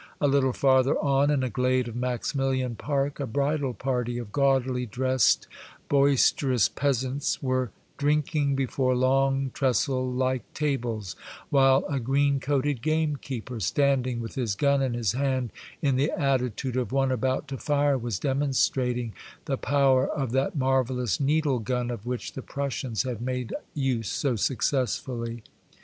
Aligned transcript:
A 0.19 0.27
little 0.27 0.51
farther 0.51 0.97
on, 0.97 1.29
in 1.29 1.43
a 1.43 1.49
glade 1.51 1.87
of 1.87 1.95
Maximilian 1.95 2.73
Park, 2.75 3.19
a 3.19 3.27
bridal 3.27 3.75
party 3.75 4.17
of 4.17 4.31
gaudily 4.31 4.87
dressed, 4.87 5.47
boisterous 5.89 6.67
peas 6.67 6.73
The 6.73 6.79
Blind 6.81 6.97
Emperor, 6.97 7.21
321 7.21 7.21
ants 7.21 7.43
were 7.43 7.71
drinking 7.99 8.55
before 8.55 8.95
long, 8.95 9.51
trestle 9.53 10.11
like 10.11 10.51
tables, 10.55 11.15
while 11.51 11.85
a 11.87 11.99
green 11.99 12.39
coated 12.39 12.81
game 12.81 13.17
keeper, 13.17 13.59
standing 13.59 14.19
with 14.21 14.33
his 14.33 14.55
gun 14.55 14.81
in 14.81 14.95
his 14.95 15.11
hand, 15.11 15.51
in 15.83 15.97
the 15.97 16.09
attitude 16.09 16.77
of 16.77 16.91
one 16.91 17.11
about 17.11 17.47
to 17.49 17.59
fire, 17.59 17.95
was 17.95 18.17
demonstrating 18.17 19.13
the 19.45 19.55
power 19.55 20.07
of 20.07 20.31
that 20.31 20.55
marvel 20.55 20.95
lous 20.95 21.19
needle 21.19 21.59
gun 21.59 21.91
of 21.91 22.07
which 22.07 22.33
the 22.33 22.41
Prussians 22.41 23.03
had 23.03 23.21
made 23.21 23.53
use 23.75 24.09
so 24.09 24.35
successfully. 24.35 25.43